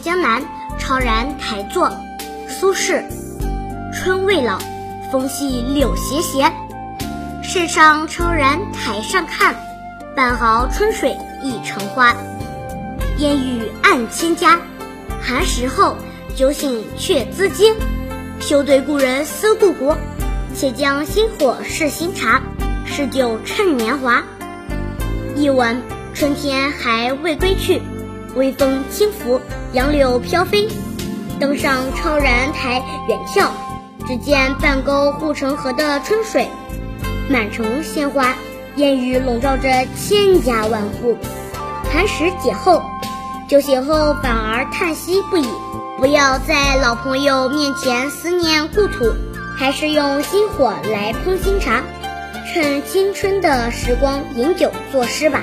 [0.00, 0.42] 江南
[0.78, 1.90] 超然台作，
[2.48, 3.02] 苏轼。
[3.94, 4.58] 春未老，
[5.10, 6.52] 风细柳斜斜。
[7.42, 9.54] 世上超然台上看，
[10.14, 12.14] 半壕春水一城花。
[13.18, 14.60] 烟雨暗千家，
[15.22, 15.96] 寒食后，
[16.34, 17.74] 酒醒却咨嗟。
[18.38, 19.96] 休对故人思故国，
[20.54, 22.42] 且将新火试新茶。
[22.84, 24.22] 诗酒趁年华。
[25.34, 25.80] 译文：
[26.14, 27.80] 春天还未归去，
[28.36, 29.40] 微风轻拂，
[29.72, 30.68] 杨柳飘飞。
[31.40, 33.48] 登上超然台远眺，
[34.06, 36.48] 只见半沟护城河的春水，
[37.28, 38.34] 满城鲜花，
[38.76, 41.16] 烟雨笼罩着千家万户。
[41.92, 42.82] 寒食解后，
[43.48, 45.46] 酒醒后反而叹息不已。
[45.98, 49.14] 不要在老朋友面前思念故土，
[49.58, 51.82] 还是用新火来烹新茶，
[52.52, 55.42] 趁青春的时光饮酒作诗吧。